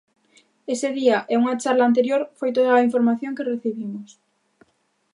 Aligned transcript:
Ese 0.73 0.89
día 0.99 1.17
e 1.31 1.33
unha 1.41 1.57
charla 1.61 1.83
anterior 1.89 2.21
foi 2.39 2.49
toda 2.57 2.69
a 2.73 2.89
formación 2.93 3.35
que 3.37 3.47
recibimos. 3.51 4.09